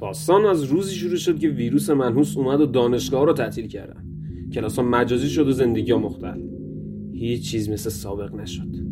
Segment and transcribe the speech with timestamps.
[0.00, 4.04] داستان از روزی شروع شد که ویروس منحوس اومد و دانشگاه رو تعطیل کردن.
[4.52, 6.40] کلاس ها مجازی شد و زندگی ها مختل.
[7.12, 8.88] هیچ چیز مثل سابق نشد.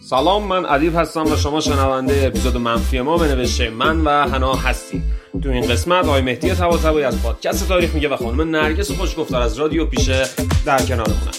[0.00, 5.02] سلام من ادیب هستم و شما شنونده اپیزود منفی ما به من و حنا هستیم.
[5.42, 9.58] تو این قسمت آقای مهدی طباطبایی از پادکست تاریخ میگه و خانم نرگس خوشگفتار از
[9.58, 10.24] رادیو پیشه
[10.66, 11.32] در کنارمونن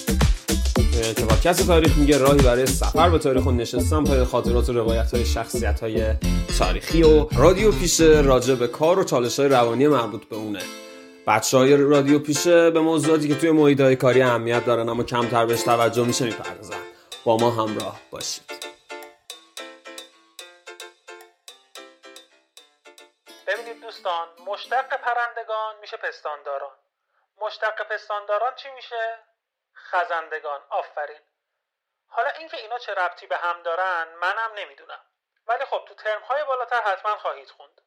[1.11, 5.13] که پادکست تاریخ میگه راهی برای سفر به تاریخ و نشستن پای خاطرات و روایت
[5.13, 6.13] های شخصیت های
[6.59, 10.61] تاریخی و رادیو پیشه راجع به کار و چالش های روانی مربوط به اونه.
[11.27, 15.45] بچه های رادیو پیشه به موضوعاتی که توی محیط های کاری اهمیت دارن اما کمتر
[15.45, 16.81] بهش توجه میشه می‌پردازن.
[17.25, 18.63] با ما همراه باشید.
[24.47, 26.75] مشتق پرندگان میشه پستانداران.
[27.41, 29.19] مشتق پستانداران چی میشه؟
[29.75, 30.65] خزندگان.
[30.69, 31.21] آفرین.
[32.07, 35.05] حالا اینکه اینا چه ربطی به هم دارن منم نمی‌دونم.
[35.47, 37.81] ولی خب تو ترم های بالاتر حتما خواهید خوند.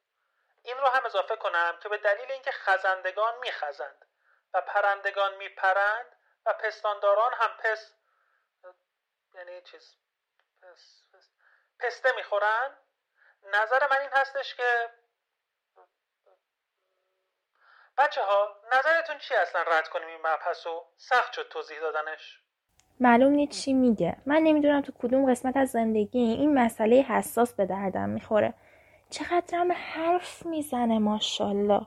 [0.62, 4.06] این رو هم اضافه کنم که به دلیل اینکه خزندگان میخزند
[4.54, 7.92] و پرندگان میپرند و پستانداران هم پس
[9.34, 9.96] یعنی چیز
[10.62, 11.02] پس...
[11.12, 11.30] پس...
[11.78, 12.78] پسته می‌خورن
[13.42, 14.90] نظر من این هستش که
[17.98, 22.40] بچه ها نظرتون چی اصلا رد کنیم این مبحث رو؟ سخت شد توضیح دادنش.
[23.00, 24.16] معلوم نیست چی میگه.
[24.26, 28.54] من نمی‌دونم تو کدوم قسمت از زندگی این مسئله حساس به دردم می‌خوره.
[29.10, 31.86] چقدر هم حرف می‌زنه ماشالله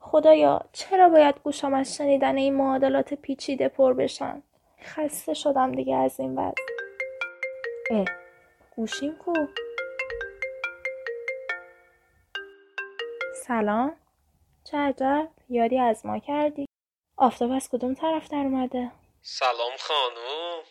[0.00, 4.42] خدایا چرا باید گوشم از شنیدن این معادلات پیچیده پر بشن؟
[4.82, 6.62] خسته شدم دیگه از این وضع
[7.90, 8.04] اه
[8.76, 9.32] گوشیم کو؟
[13.34, 13.99] سلام.
[14.64, 16.66] چه عجب یادی از ما کردی؟
[17.16, 20.64] آفتاب از کدوم طرف در اومده؟ سلام خانوم.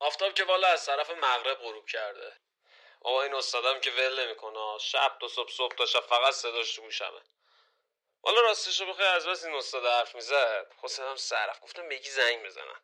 [0.00, 2.32] آفتاب که بالا از طرف مغرب غروب کرده.
[3.00, 4.78] آقا این استادم که ول نمی‌کنه.
[4.80, 7.20] شب تا صبح صبح تا شب فقط صداش تو گوشمه.
[8.22, 10.72] والا راستش رو بخوای از بس این استاد حرف می‌زد.
[10.76, 12.80] خودم سرف گفتم بگی زنگ بزنم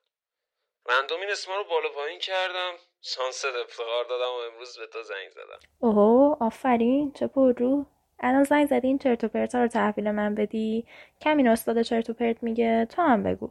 [0.86, 2.76] رندوم این اسما رو بالا پایین کردم.
[3.02, 5.60] شانست افتخار دادم و امروز به تو زنگ زدم.
[5.78, 7.12] اوه آفرین.
[7.12, 7.86] چه پررو.
[8.20, 10.86] الان زنگ زدی این چرت و پرتا رو تحویل من بدی؟
[11.20, 13.50] کم استاد چرت و پرت میگه تو هم بگو.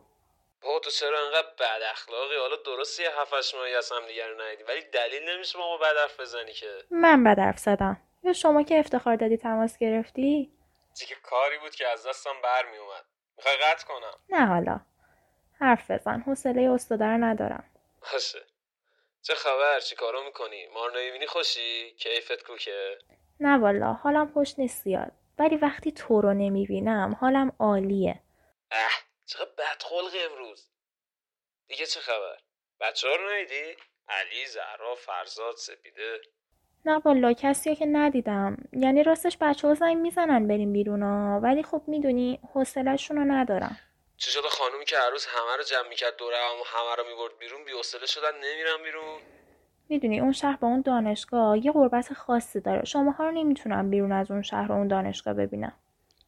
[0.62, 4.42] با تو چرا انقدر بد اخلاقی؟ حالا درستی یه هفتش ماهی از هم دیگر رو
[4.42, 6.68] ندیدی ولی دلیل نمیشه ما بد حرف بزنی که.
[6.92, 8.02] من بد حرف زدم.
[8.24, 10.52] یا شما که افتخار دادی تماس گرفتی؟
[11.00, 13.06] دیگه کاری بود که از دستم برمی اومد
[13.38, 14.80] می‌خوای قطع کنم؟ نه حالا.
[15.60, 16.20] حرف بزن.
[16.20, 17.64] حوصله استاده رو ندارم.
[18.14, 18.40] باشه.
[19.22, 22.98] چه خبر؟ چی کارو می‌کنی؟ مار نمی‌بینی خوشی؟ کیفت کوکه؟
[23.40, 25.12] نه والا حالم خوش نیست زیاد.
[25.40, 28.22] ولی وقتی تو رو نمی‌بینم حالم عالیه.
[28.72, 28.92] اه
[29.26, 30.70] چقدر بدخلقی امروز.
[31.68, 32.38] دیگه چه خبر؟
[32.80, 33.76] بچه ها رو ندیدی؟
[34.10, 36.22] علی، زهرا، فرزاد، سپیده.
[36.86, 38.58] نه والا کسی که ندیدم.
[38.74, 41.40] یعنی راستش بچه ها زنگ می‌زنن بریم بیرون ها.
[41.44, 43.80] ولی خب می‌دونی حوصلهشون رو ندارم.
[44.18, 47.04] چه شده خانومی که هر روز همه رو جمع می‌کرد دوره هم و همه رو
[47.10, 49.22] می‌برد بیرون بیحوصله شدن نمیرم بیرون.
[49.90, 52.86] می‌دونی اون شهر با اون دانشگاه یه غربت خاصی داره.
[52.86, 55.74] شماها رو نمی‌تونم بیرون از اون شهر و اون دانشگاه ببینم.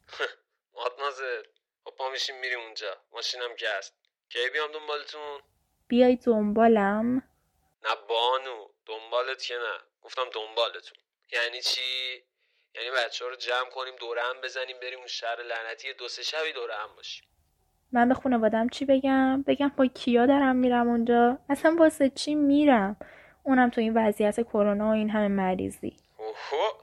[0.76, 1.44] مادمازل
[1.84, 2.98] خب پا میشیم میریم اونجا.
[3.14, 3.94] ماشینم که هست
[4.30, 5.40] کی بیام دنبالتون؟
[5.88, 7.16] بیای دنبالم.
[7.84, 8.68] نه بانو.
[8.86, 9.80] دنبالت که نه.
[10.02, 10.98] گفتم دنبالتون.
[11.34, 11.82] یعنی چی؟
[12.76, 16.24] یعنی بچه ها رو جمع کنیم دوره هم بزنیم بریم اون شهر لعنتی دو سه
[16.24, 17.28] شبی دوره هم باشیم.
[17.92, 22.96] من به خانوادم چی بگم؟ بگم با کیا دارم میرم اونجا؟ اصلا واسه چی میرم؟
[23.44, 25.98] اونم تو این وضعیت کرونا و این همه مریضی.
[26.18, 26.74] اوهو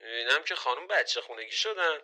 [0.00, 1.98] می‌بینم که خانم بچه خونگی شدن.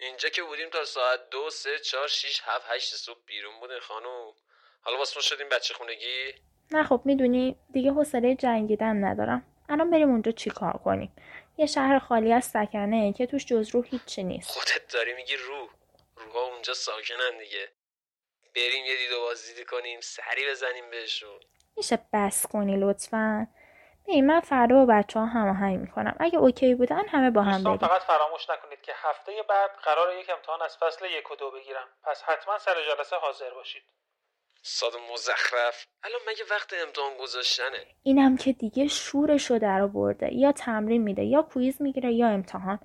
[0.00, 4.32] اینجا که بودیم تا ساعت دو سه چهار شیش هفت هشت صبح بیرون بودین خانم.
[4.80, 6.34] حالا واسه شدیم بچه خونگی؟
[6.72, 9.46] نه خب می‌دونی دیگه حوصله جنگیدن ندارم.
[9.68, 11.16] الان بریم اونجا چی کار کنیم؟
[11.58, 14.50] یه شهر خالی از سکنه که توش جز روح هیچی نیست.
[14.50, 15.70] خودت داری میگی روح
[16.16, 17.68] روحا اونجا ساکنن دیگه.
[18.54, 21.40] بریم یه دید و بازدیدی کنیم سری بزنیم بهشون.
[21.76, 23.46] میشه بس کنی لطفا.
[24.06, 26.16] ببین من فردا با بچه ها هماهنگ می‌کنم.
[26.20, 27.76] اگه اوکی بودن همه با هم بریم.
[27.76, 31.86] فقط فراموش نکنید که هفته بعد قرار یک امتحان از فصل یک و دو بگیرم.
[32.04, 33.82] پس حتما سر جلسه حاضر باشید.
[34.62, 35.86] ساد مزخرف.
[36.02, 41.42] الان مگه وقت امتحان گذاشتنه؟ اینم که دیگه شورشو در برده یا تمرین میده یا
[41.42, 42.78] کویز می‌گیره یا امتحان.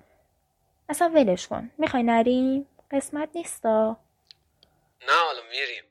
[0.88, 1.70] اصلا ولش کن.
[1.78, 3.96] می‌خوای نریم؟ قسمت نیستا.
[5.08, 5.84] نه حالا میریم.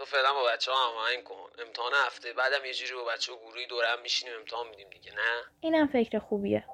[0.00, 3.36] تو فعلا با بچه هم هماهنگ کن امتحان هفته بعدم یه جوری با بچه و
[3.36, 6.64] گروهی هم میشینیم امتحان میدیم دیگه نه اینم فکر خوبیه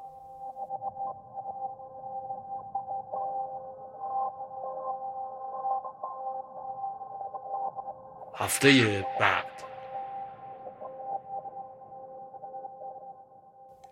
[8.35, 9.63] هفته بعد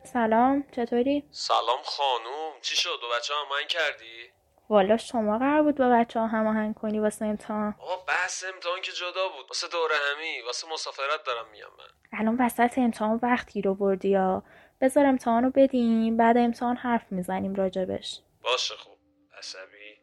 [0.03, 4.33] سلام چطوری؟ سلام خانوم چی شد؟ دو بچه هم من کردی؟
[4.69, 8.93] والا شما قرار بود با بچه ها هماهنگ کنی واسه امتحان؟ آقا بحث امتحان که
[8.93, 9.47] جدا بود.
[9.49, 12.19] واسه دوره همی واسه مسافرت دارم میگم من.
[12.19, 14.43] الان وسط امتحان وقتی رو بردی یا؟
[14.81, 18.21] بذار امتحان رو بدیم بعد امتحان حرف می‌زنیم راجبش.
[18.43, 18.99] باشه خوب.
[19.39, 19.99] عصبی.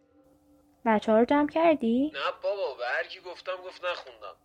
[0.85, 4.35] بچه ها رو جمع کردی؟ نه بابا به هر کی گفتم گفت نخوندم.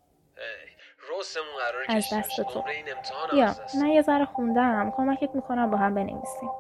[1.09, 2.41] روسمون قراره از دست.
[2.41, 2.65] تو.
[2.69, 4.93] این امتحان دست من یه ذره خوندم.
[4.97, 6.51] کمکت می‌کنم با هم بنویسیم.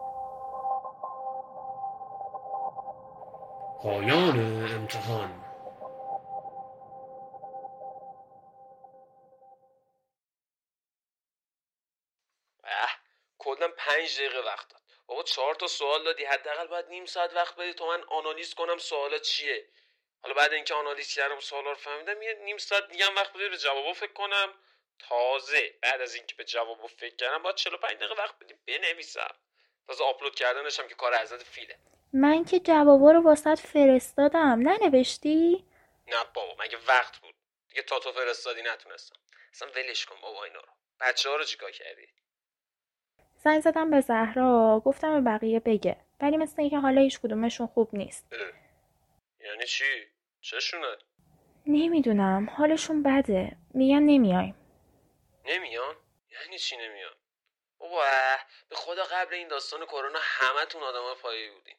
[3.82, 4.38] پایان
[4.72, 5.42] امتحان.
[13.38, 14.82] کلا پنج دقیقه وقت داد.
[15.06, 16.24] بابا چهار تا سوال دادی.
[16.24, 19.68] حداقل باید نیم ساعت وقت بدی تا من آنالیز کنم سوالا چیه.
[20.22, 23.58] حالا بعد اینکه آنالیز کردم سوالا رو فهمیدم یه نیم ساعت دیگه وقت بدی به
[23.58, 24.54] جوابا فکر کنم.
[24.98, 29.36] تازه بعد از اینکه به جوابا فکر کردم باید 45 دقیقه وقت بدیم بنویسم.
[29.86, 31.78] تازه آپلود کردنش هم که کار حضرت فیله.
[32.16, 34.60] من که جوابا رو واسط فرستادم.
[34.68, 35.66] ننوشتی؟
[36.06, 37.34] نه بابا مگه وقت بود؟
[37.68, 39.16] دیگه تا تو فرستادی نتونستم.
[39.52, 40.68] اصلا ولش کن بابا اینا رو.
[41.00, 42.08] بچه ها رو چیکار کردی؟
[43.36, 45.96] زنگ زدم به زهرا گفتم به بقیه بگه.
[46.20, 48.26] ولی مثل اینکه حالا هیچ کدومشون خوب نیست.
[48.32, 48.40] اه.
[49.40, 50.06] یعنی چی؟
[50.40, 50.96] چشونه؟
[51.66, 52.50] نمی‌دونم.
[52.56, 53.56] حالشون بده.
[53.74, 54.56] میگن نمیایم.
[55.44, 55.96] نمیان؟
[56.30, 57.14] یعنی چی نمیان؟
[57.78, 61.76] بابا اه، به خدا قبل این داستان کرونا همتون آدمای پایه بودین.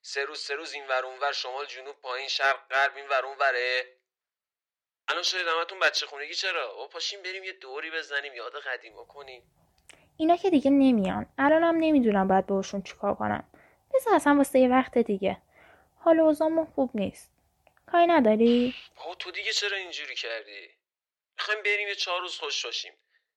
[0.00, 3.84] سه روز سه روز این ور اونور شمال جنوب پایین شرق غرب این ور اونوره
[5.08, 9.42] الان شدید همتون بچه خونگی چرا؟ بابا پاشیم بریم یه دوری بزنیم یاد قدیما کنیم
[10.16, 11.26] اینا که دیگه نمیان.
[11.38, 13.50] الانم نمی‌دونم باید باشون چیکار کنم.
[13.94, 15.42] بذار اصلا واسه یه وقت دیگه.
[15.98, 17.32] حال اوضاعمون خوب نیست.
[17.86, 20.68] کاری نداری؟ بابا تو دیگه چرا اینجوری کردی؟
[21.38, 22.92] می‌خوایم بریم یه چهار روز خوش باشیم.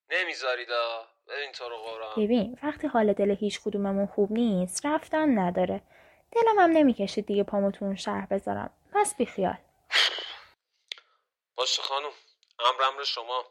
[0.09, 2.23] نمیذاریدا ببین تو رو قرآن.
[2.23, 5.81] ببین وقتی حال دل هیچ کدوممون خوب نیست رفتن نداره.
[6.31, 8.69] دلم هم نمی‌کشید دیگه پامو تو اون شهر بذارم.
[8.93, 9.57] پس بیخیال.
[11.55, 12.11] باشه خانم.
[12.59, 13.43] امر امر شما.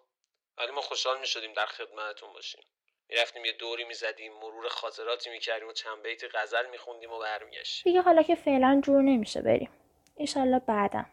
[0.59, 2.61] ولی ما خوشحال می‌شدیم در خدمتتون باشیم.
[3.09, 7.93] می‌رفتیم یه دوری می‌زدیم مرور خاطراتی می‌کردیم و چند بیت غزل میخوندیم و برمیگشتیم.
[7.93, 9.71] دیگه حالا که فعلا جور نمیشه بریم.
[10.17, 11.07] ایشالله بعدم.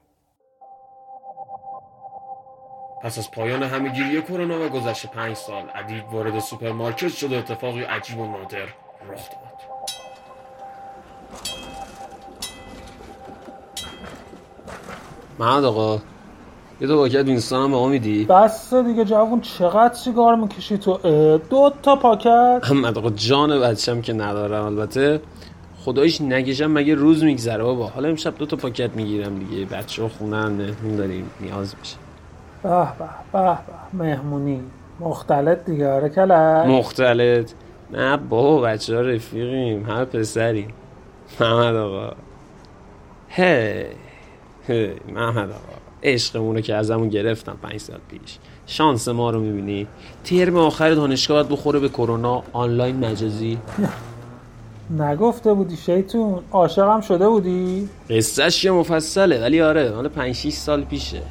[3.04, 7.84] پس از پایان همهگیری کرونا و گذشت پنج سال ادیب وارد سوپرمارکت شد و اتفاقی
[7.84, 8.66] عجیب و نادر
[9.10, 9.77] رخ داد.
[15.40, 16.00] محمد آقا
[16.82, 20.98] یه دو پاکت وینستون هم به ما میدی؟ بس دیگه جوون چقدر سیگار می‌کشی تو؟
[21.50, 22.60] دو تا پاکت.
[22.64, 25.22] محمد آقا جان بچم که ندارم البته.
[25.86, 29.66] خدایش نکشم مگه روز میگذره بابا؟ حالا امشب دو تا پاکت می‌گیرم دیگه.
[29.66, 31.96] بچه ها خونن مهمون داریم نیاز میشه
[32.64, 33.58] به به به به.
[34.04, 34.62] مهمونی.
[35.00, 36.66] مختلط دیگه آره کلک.
[36.68, 37.52] مختلط.
[37.92, 40.74] نه بابا بچه ها رفیقیم همه پسریم.
[41.40, 42.12] محمد آقا.
[43.28, 43.86] هی هی.
[45.14, 48.38] محمد آقا عشقمونو که ازمون گرفتم پنج سال پیش.
[48.68, 49.88] شانس ما رو می‌بینی؟
[50.24, 53.58] ترم آخر دانشگاه باید بخوره به کرونا آنلاین مجازی.
[54.98, 56.40] نگفته بودی شیطون.
[56.52, 61.22] عاشقم شده بودی؟ قصهش یه مفصله ولی آره مال 5 6 سال پیشه.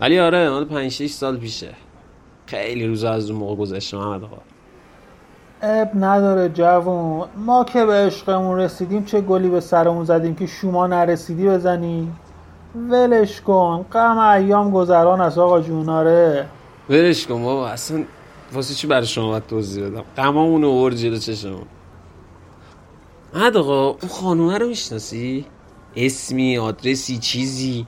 [0.00, 1.74] ولی آره مال 5 6 سال پیشه.
[2.46, 4.38] خیلی روزا از اون موقع گذشته محمد آقا.
[5.62, 7.28] اب نداره جوون.
[7.36, 12.12] ما که به عشقمون رسیدیم چه گلی به سرمون زدیم که شما نرسیدی بزنی
[12.90, 13.84] ولش کن.
[13.92, 16.46] غم ایام گذران است آقا جوناره
[16.90, 17.68] ولش کن بابا.
[17.68, 18.04] اصلا
[18.52, 21.62] واسه چی برای شما باید توضیح بدم؟ غمامون رو آورد جلو چشمون.
[23.34, 25.46] محمد آقا اون خانومه رو می‌شناسی؟
[25.96, 27.86] اسمی آدرسی چیزی.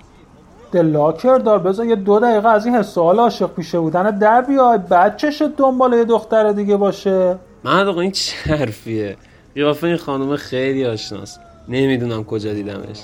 [0.73, 1.59] دلاکر دار.
[1.59, 4.79] بذار یه دو دقیقه از این حس سوال عاشق پیشه بودن در بیای.
[4.79, 7.39] بعد چشت دنبال یه دختر دیگه باشه.
[7.67, 9.17] محمد آقا این چه حرفیه؟
[9.55, 11.41] قیافه این خانومه خیلی آشناست.
[11.69, 13.03] نمی‌دونم کجا دیدمش.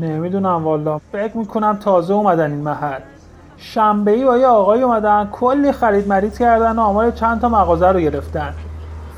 [0.00, 3.00] نمی‌دونم والا فکر می‌کنم تازه اومدن این محل.
[3.58, 7.86] شنبه ای با یه آقای اومدن کلی خرید مرید کردن و آمار چند تا مغازه
[7.88, 8.54] رو گرفتن.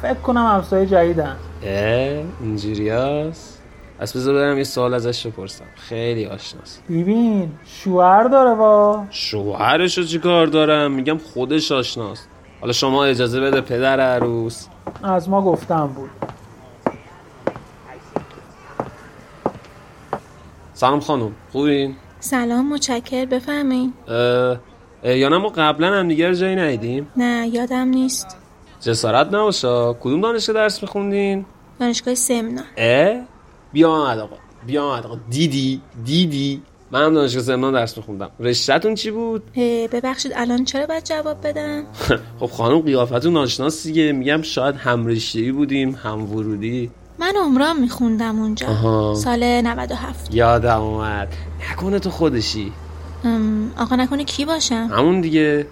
[0.03, 1.37] فکر کنم همسایه جدیدن.
[1.63, 3.63] اه اینجوری هست؟
[3.99, 5.65] پس بذار برم یه سوال ازش بپرسم.
[5.77, 6.83] خیلی آشناست.
[6.91, 9.05] ببین شوهر داره وا.
[9.11, 12.29] شوهرش رو چی کار دارم؟ میگم خودش آشناست.
[12.61, 14.67] حالا شما اجازه بده پدر عروس.
[15.03, 16.11] از ما گفتم بود.
[20.75, 23.93] سلام خانم خوبین؟ سلام متشکر بفرمایین.
[24.09, 24.57] اه،
[25.17, 28.37] یا نه ما قبلا هم دیگر جایی ندیدیم؟ نه یادم نیست.
[28.81, 29.95] جسارت نباشه.
[30.01, 31.45] کدوم دانشگاه درس میخوندین؟
[31.81, 32.63] دانشگاه سمنا.
[32.77, 33.23] اه؟
[33.73, 34.37] بیا محمد آقا
[34.67, 35.19] بیا محمد آقا.
[35.31, 36.63] دیدی؟ دیدی؟
[36.93, 38.31] من هم دانشگاه زمان درس میخوندم.
[38.41, 39.43] رشتهتون چی بود؟
[39.93, 41.83] ببخشید الان چرا باید جواب بدم؟
[42.41, 44.13] خب خانم قیافتون ناشناس دیگه.
[44.13, 46.91] میگم شاید هم رشته‌ای بودیم هم ورودی.
[47.19, 48.67] من عمران میخوندم اونجا.
[48.69, 49.15] آها.
[49.15, 51.29] سال 97 یادم اومد.
[51.73, 52.73] نکنه تو خودشی.
[53.79, 55.67] آقا نکنه کی باشم؟ همون دیگه.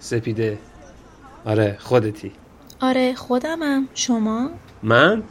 [0.00, 0.58] سپیده.
[1.44, 2.32] آره خودتی.
[2.80, 3.88] آره خودمم.
[3.94, 4.50] شما؟
[4.82, 5.22] من؟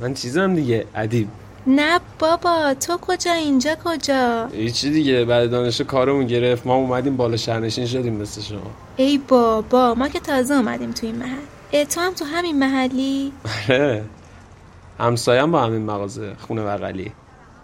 [0.00, 0.86] من چیزم دیگه.
[0.94, 1.28] ادیب.
[1.66, 6.66] نه بابا تو کجا؟ اینجا کجا؟ هیچی دیگه بعد دانشگاه کارمون گرفت.
[6.66, 8.70] ما اومدیم بالا شهرنشین شدیم مثل شما.
[8.96, 11.84] ای بابا ما که تازه اومدیم تو این محل.
[11.84, 13.32] تو هم تو همین محلی؟
[13.68, 14.04] آره.
[15.00, 17.12] همسایم با همین مغازه خونه بغلی.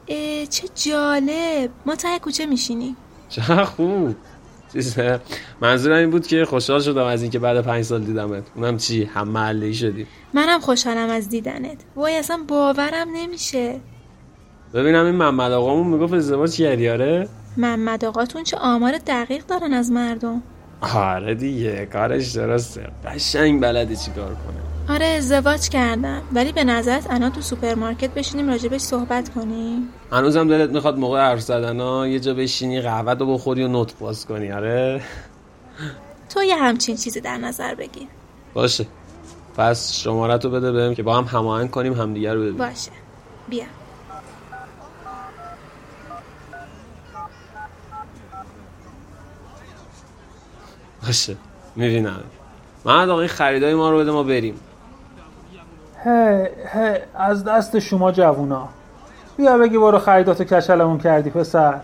[0.09, 1.71] اه، چه جالب.
[1.87, 2.97] ما ته کوچه میشینیم.
[3.29, 4.15] چه خوب.
[4.73, 5.21] چیزه
[5.61, 8.43] منظورم این بود که خوشحال شدم از اینکه بعد پنج سال دیدمت.
[8.55, 10.07] اونم چی؟ هم محله شدیم.
[10.35, 11.77] منم خوشحالم از دیدنت.
[11.97, 13.81] وای اصلا باورم نمیشه.
[14.75, 19.91] ببینم این محمد آقامون می‌گفت ازدواج کردی آره؟ محمد آقاتون چه آمار دقیق دارن از
[19.93, 20.43] مردم.
[20.95, 22.89] آره دیگه کارش درسته.
[23.05, 26.23] قشنگ بلده چی کار کنه آره ازدواج کردم.
[26.33, 31.41] ولی به نظرت الان تو سوپرمارکت بشینیم راجبش صحبت کنیم؟ هنوزم دلت می‌خواد موقع حرف
[31.41, 35.01] زدن ها یه جا بشینی قهوه رو بخوری و نوت باز کنی آره؟
[36.35, 38.09] تو یه همچین چیزی در نظر بگیر.
[38.55, 38.87] باشه.
[39.57, 42.59] پس شماره تو بده بهم که با هم هماهنگ کنیم همدیگه رو ببینیم.
[42.59, 42.91] باشه.
[43.49, 43.65] بیا.
[51.07, 51.37] باشه
[51.77, 52.25] می‌بینم.
[52.85, 54.61] من آقای خریدای ما رو بده ما بریم.
[56.05, 58.69] هی هی از دست شما جوونا.
[59.37, 61.81] بیا بگی برو خریداتو کچلمون کردی پسر.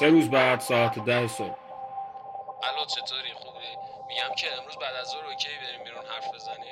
[0.00, 1.44] سه روز بعد ساعت ده صبح.
[1.44, 3.58] الو چطوری؟ خوبی؟
[4.08, 6.63] میگم که امروز بعد از ظهر اوکی بریم بیرون حرف بزنیم.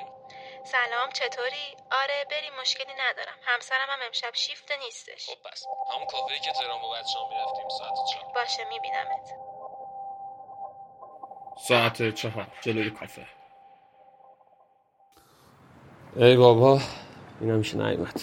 [0.73, 3.37] سلام چطوری؟ آره بریم مشکلی ندارم.
[3.43, 5.29] همسرم هم امشب شیفت نیستش.
[5.29, 8.33] خب بس همون کافه که تهران با بچه هم می‌رفتیم ساعت چهار.
[8.35, 9.29] باشه میبینمت.
[11.67, 13.27] ساعت چهار جلوی کافه.
[16.15, 16.79] ای بابا
[17.41, 18.21] اینم میشه نیومد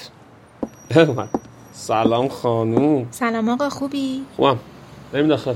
[0.97, 1.31] اومد.
[1.73, 3.11] سلام خانوم.
[3.11, 4.61] سلام آقا خوبی؟ خوبم.
[5.13, 5.55] بریم داخل.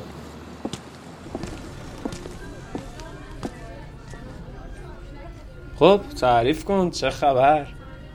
[5.79, 7.67] خب تعریف کن چه خبر؟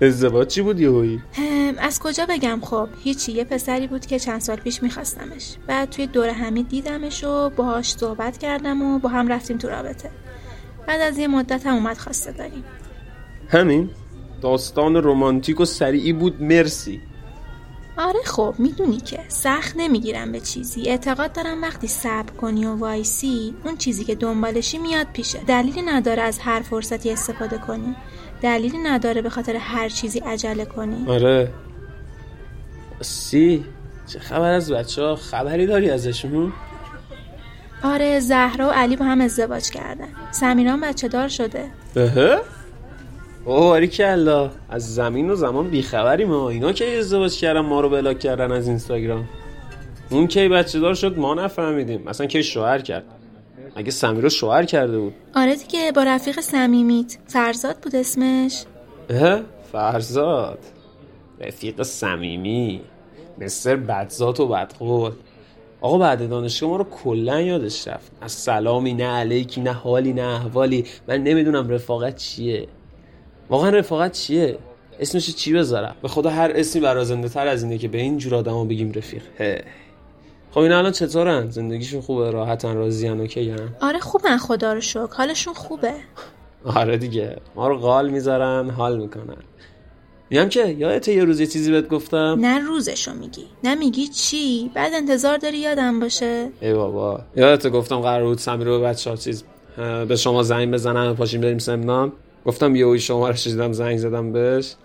[0.02, 1.22] ازدواج چی بود یهویی؟
[1.78, 5.56] از کجا بگم خب؟ هیچی یه پسری بود که چند سال پیش میخواستمش.
[5.68, 10.12] بعد توی دور حمید دیدمش و باهاش صحبت کردم و با هم رفتیم تو رابطه.
[10.88, 12.64] بعد از یه مدت هم اومد خواسته داریم.
[13.50, 13.90] همین.
[14.42, 16.42] داستان رمانتیک و سریعی بود.
[16.42, 17.02] مرسی.
[18.00, 20.90] آره خب می‌دونی که سخت نمی‌گیرم به چیزی.
[20.90, 25.40] اعتقاد دارم وقتی صبر کنی و وایسی اون چیزی که دنبالشی میاد پیشه.
[25.48, 27.96] دلیلی نداره از هر فرصتی استفاده کنی.
[28.42, 31.06] دلیلی نداره به خاطر هر چیزی عجله کنی.
[31.08, 31.52] آره.
[33.02, 33.66] سی
[34.08, 36.54] چه خبر از بچه ها خبری داری ازشون؟
[37.84, 40.08] آره زهرا و علی با هم ازدواج کردن.
[40.32, 41.66] سمیران بچه دار شده.
[41.94, 42.42] بهه
[43.50, 48.20] اوه کلا از زمین و زمان بیخبری ما اینا که ازدواج کردن ما رو بلاک
[48.20, 49.30] کردن از اینستاگرام؟
[50.10, 52.04] اون کی بچه دار شد ما نفهمیدیم.
[52.06, 53.04] مثلا کی شوهر کرد؟
[53.76, 55.14] مگه سمیر رو شوهر کرده بود.
[55.36, 57.18] آره دیگه با رفیق صمیمیت.
[57.28, 58.64] فرزاد بود اسمش.
[59.10, 59.42] اه
[59.72, 60.60] فرزاد.
[61.40, 62.82] رفیق صمیمی.
[63.42, 65.12] مستر بدزات و بدقول
[65.82, 68.12] آقا بعد دانشگاه ما رو کلا یادش رفت.
[68.22, 70.86] از سلامی نه علیکی نه حالی نه احوالی.
[71.08, 72.68] من نمی‌دونم رفاقت چیه.
[73.50, 74.58] واقعا رفاقت چیه؟
[75.00, 78.36] اسمش چی بذارم؟ به خدا هر اسمی برازنده تر از اینه که به این جور
[78.36, 79.24] آدما بگیم رفیق.
[79.38, 79.64] هه.
[80.52, 85.08] خب این الان چطورن؟ زندگیشون خوبه راحتن راضیان اوکی آره خوبن خدا رو شکر.
[85.12, 85.94] حالشون خوبه.
[86.66, 87.38] آره دیگه.
[87.56, 89.38] ما رو قال می‌ذارن حال می‌کنن.
[90.30, 93.46] میگم که یادت یه روز یه چیزی بهت گفتم؟ نه روزشو میگی.
[93.64, 96.50] نه میگی چی؟ بعد انتظار داری یادم باشه.
[96.62, 97.20] ای بابا.
[97.36, 99.44] یادت گفتم قرار بود سمیر رو بچه چیز
[100.08, 102.12] به شما زنگ بزنم پاشیم بریم سمنان
[102.46, 104.76] گفتم یه اوی شما رو شدیدم زنگ زدم بهش.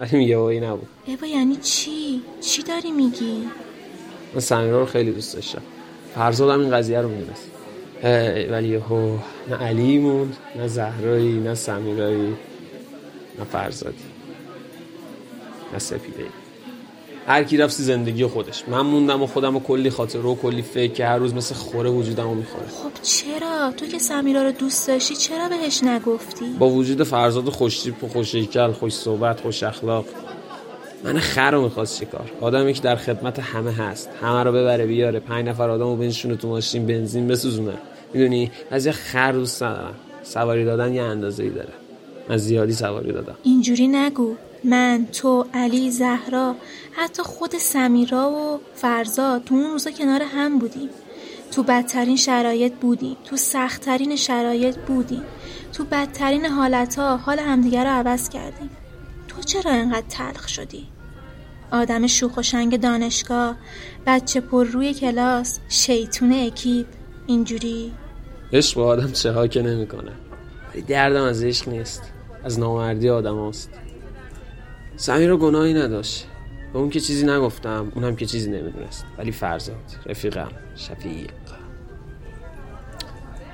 [0.00, 0.88] ولی یه اوی نبود.
[1.06, 3.48] ایوا یعنی چی؟ چی داری میگی؟
[4.34, 5.62] من سمیرا رو خیلی دوست داشتم.
[6.14, 7.50] فرزادم این قضیه رو می‌دونست.
[8.52, 9.16] ولی یهو
[9.48, 12.36] نه علی موند نه زهرایی نه سمیرایی
[13.38, 14.04] نه فرزادی
[15.72, 16.24] نه سپیده
[17.30, 18.64] هر کی رفت زندگی خودش.
[18.68, 21.90] من موندم و خودم و کلی خاطر و کلی فکر که هر روز مثل خوره
[21.90, 22.66] وجودم رو می‌خوره.
[22.66, 28.04] خب چرا؟ تو که سمیرا رو دوست داشتی چرا بهش نگفتی؟ با وجود فرزاد خوشتیپ
[28.04, 30.04] و خوشیکل خوش صحبت خوش اخلاق.
[31.04, 34.08] من خر رو می‌خواست چیکار آدمی که در خدمت همه هست.
[34.22, 35.20] همه رو ببره بیاره.
[35.20, 37.74] پنج نفر آدم رو بنشونه تو ماشین بنزین بسوزونه.
[38.14, 39.94] می‌دونی؟ از یه خر دوست ندارم.
[40.22, 41.72] سواری دادن یه اندازه ای داره.
[42.28, 43.34] من زیادی سواری دادم.
[43.42, 44.34] اینجوری نگو.
[44.64, 46.56] من تو علی زهرا
[46.92, 50.88] حتی خود سمیرا و فرزاد تو اون روزا کنار هم بودیم.
[51.50, 53.16] تو بدترین شرایط بودیم.
[53.24, 55.22] تو سختترین شرایط بودیم.
[55.72, 58.70] تو بدترین حالتها حال همدیگر رو عوض کردیم.
[59.28, 60.86] تو چرا انقدر تلخ شدی؟
[61.72, 63.56] آدم شوخ و شنگ دانشگاه
[64.06, 66.86] بچه پر روی کلاس شیطون اکیپ
[67.26, 67.92] اینجوری؟
[68.52, 70.12] عشق با آدم چه ها که نمی‌کنه.
[70.72, 72.02] ولی دردم از عشق نیست.
[72.44, 73.70] از نامردی آدم هست
[74.96, 76.26] سمیر گناهی نداشت.
[76.72, 79.06] به اون که چیزی نگفتم اونم که چیزی نمی‌دونست.
[79.18, 81.30] ولی فرزاد رفیقم شفیق.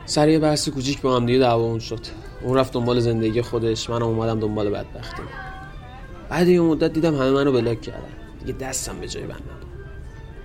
[0.06, 2.00] سر یه بحث کوچیک با هم دیگه دعوامون شد.
[2.42, 3.90] اون رفت دنبال زندگی خودش.
[3.90, 5.22] منم اومدم دنبال بدبختی
[6.28, 8.00] بعد یه مدت دیدم همه منو بلاک کردن.
[8.40, 9.42] دیگه دستم به جای بند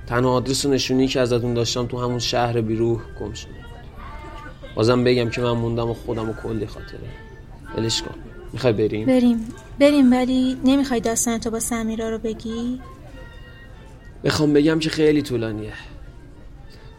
[0.07, 3.51] تنها آدرس و نشونی که ازتون داشتم تو همون شهر بیروح گم شده
[4.75, 6.99] بازم بگم که من موندم و خودم و کلی خاطره.
[7.77, 8.30] ولش کن.
[8.53, 9.47] می‌خوای بریم؟ بریم.
[9.79, 12.81] بریم ولی نمی‌خوای داستان تو با سمیرا رو بگی؟
[14.23, 15.73] بخوام بگم که خیلی طولانیه.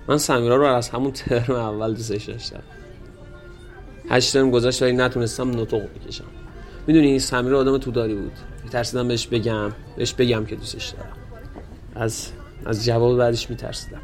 [0.09, 2.63] من سمیرا رو از همون ترم اول دوستش داشتم.
[4.11, 6.25] هشت ترم گذشت ولی نتونستم نطق بکشم.
[6.87, 8.33] می‌دونی سمیرا آدم توداری بود.
[8.65, 11.17] میترسیدم بهش بگم بهش بگم که دوستش دارم.
[11.95, 12.29] از
[12.67, 14.01] از جواب بعدش میترسیدم.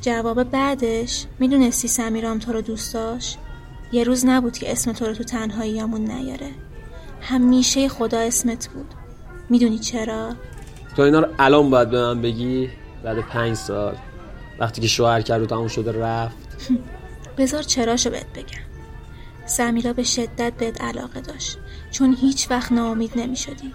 [0.00, 3.38] جواب بعدش؟ می‌دونستی سمیرام تو رو دوست داشت؟
[3.92, 6.50] یه روز نبود که اسم تو رو تو تنهاییامون نیاره.
[7.20, 8.94] همیشه خدا اسمت بود.
[9.48, 10.34] می‌دونی چرا؟
[10.96, 12.68] تو اینا رو الان باید به من بگی
[13.04, 13.96] بعد پنج سال.
[14.58, 16.36] وقتی که شوهر کرد و تموم شده رفت.
[17.38, 18.64] بذار چراشو بهت بگم.
[19.46, 21.58] سمیرا به شدت بهت علاقه داشت.
[21.90, 23.74] چون هیچ وقت ناامید نمی شدی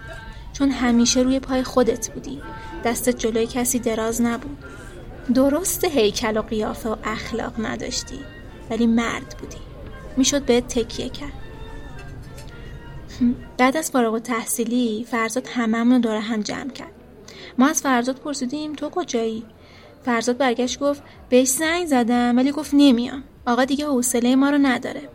[0.52, 2.42] چون همیشه روی پای خودت بودی.
[2.84, 4.58] دستت جلوی کسی دراز نبود.
[5.34, 8.18] درست هیکل و قیافه و اخلاق نداشتی.
[8.70, 9.56] ولی مرد بودی.
[10.16, 11.45] می‌شد بهت تکیه کرد.
[13.58, 16.92] بعد از فارغ و تحصیلی فرزاد هممون رو دور هم جمع کرد.
[17.58, 19.44] ما از فرزاد پرسیدیم تو کجایی؟
[20.04, 23.24] فرزاد برگشت گفت بهش زنگ زدم ولی گفت نمیام.
[23.46, 25.08] آقا دیگه حوصله ما رو نداره.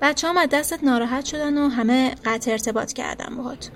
[0.00, 3.70] بچه هم از دستت ناراحت شدن و همه قطع ارتباط کردن باهات.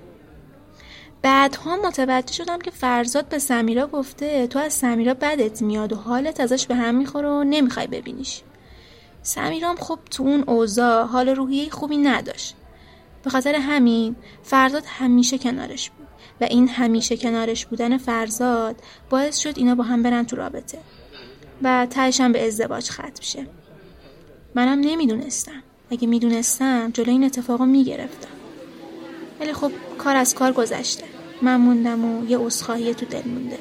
[1.21, 6.39] بعدها متوجه شدم که فرزاد به سمیرا گفته تو از سمیرا بدت میاد و حالت
[6.39, 8.41] ازش به هم می‌خوره و نمی‌خوای ببینیش.
[9.21, 12.55] سمیرام خب تو اون اوضاع حال روحیه خوبی نداشت.
[13.25, 16.07] به خاطر همین فرزاد همیشه کنارش بود
[16.41, 18.75] و این همیشه کنارش بودن فرزاد
[19.09, 20.77] باعث شد اینا با هم برن تو رابطه
[21.63, 23.47] و تهشم به ازدواج ختم شه.
[24.55, 25.63] منم نمی‌دونستم.
[25.91, 28.29] اگه می‌دونستم جلو این اتفاقو می‌گرفتم.
[29.39, 31.03] ولی خب کار از کار گذشته.
[31.41, 33.57] من موندم و یه عذرخواهی تو دل مونده.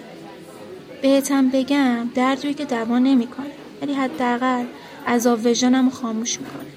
[1.02, 3.46] بهتم بگم دردوی که دوا نمی‌کنه.
[3.82, 4.64] ولی حداقل
[5.06, 6.70] عذاب وجدانم خاموش می‌کنه.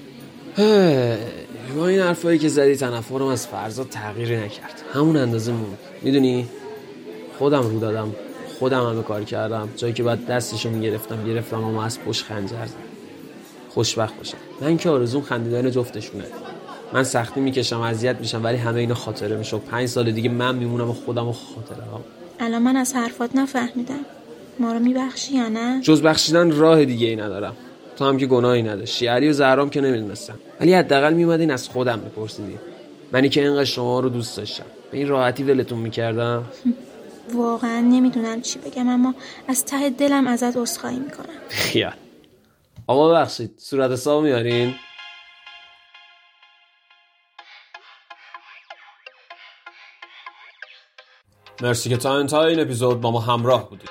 [1.76, 4.82] با این حرفایی که زدی تنفرم از فرزاد تغییری نکرد.
[4.92, 6.48] همون اندازه موند می‌دونی؟
[7.38, 8.14] خودم رو دادم.
[8.58, 9.68] خودم همه کار کردم.
[9.76, 12.74] جایی که باید دستشو می‌گرفتم گرفتم اما از پشت خنجر زد
[13.68, 14.36] خوشبخت باشم.
[14.60, 16.24] من که آرزوم خندیدن جفتشونه.
[16.92, 19.58] من سختی می‌کشم اذیت میشم ولی همه اینا خاطره میشه.
[19.58, 22.00] پنج سال دیگه من میمونم و خودم و خاطره هم.
[22.40, 24.04] الان من از حرفات نفهمیدم.
[24.60, 27.56] ما رو میبخشی یا نه؟ جز بخشیدن راه دیگه ای ندارم.
[27.98, 29.06] تو هم که گناهی نداشتی.
[29.06, 32.58] علی و زهرام که نمی‌دونستم ولی حداقل میومدین از خودم میپرسیدی.
[33.12, 34.64] منی که اینقدر شما رو دوست داشتم.
[34.90, 36.44] به این راحتی ولتون می‌کردم؟
[37.34, 39.14] واقعا نمی‌دونم چی بگم اما
[39.48, 41.26] از ته دلم ازت عذرخواهی می‌کنم.
[41.48, 41.92] خیال.
[42.86, 44.74] آقا بخشید صورت حساب میارین
[51.62, 53.90] مرسی که تا انتهای این اپیزود با ما همراه بودید.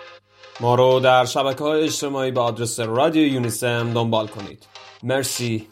[0.59, 4.63] ما رو در شبکه های اجتماعی به آدرس رادیو یونیسم دنبال کنید.
[5.03, 5.67] مرسی.